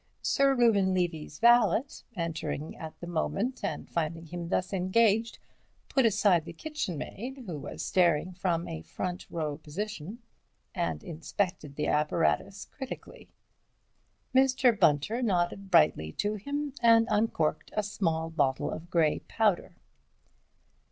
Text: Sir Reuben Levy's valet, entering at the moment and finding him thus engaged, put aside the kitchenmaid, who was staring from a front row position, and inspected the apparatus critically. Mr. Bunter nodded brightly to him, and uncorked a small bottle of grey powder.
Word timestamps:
Sir 0.23 0.55
Reuben 0.55 0.95
Levy's 0.95 1.37
valet, 1.37 1.83
entering 2.15 2.75
at 2.75 2.99
the 2.99 3.05
moment 3.05 3.63
and 3.63 3.87
finding 3.87 4.25
him 4.25 4.49
thus 4.49 4.73
engaged, 4.73 5.37
put 5.89 6.07
aside 6.07 6.43
the 6.45 6.53
kitchenmaid, 6.53 7.43
who 7.45 7.59
was 7.59 7.85
staring 7.85 8.33
from 8.33 8.67
a 8.67 8.81
front 8.81 9.27
row 9.29 9.59
position, 9.59 10.17
and 10.73 11.03
inspected 11.03 11.75
the 11.75 11.85
apparatus 11.85 12.65
critically. 12.65 13.29
Mr. 14.33 14.75
Bunter 14.75 15.21
nodded 15.21 15.69
brightly 15.69 16.11
to 16.13 16.33
him, 16.33 16.73
and 16.81 17.07
uncorked 17.11 17.69
a 17.77 17.83
small 17.83 18.31
bottle 18.31 18.71
of 18.71 18.89
grey 18.89 19.19
powder. 19.27 19.75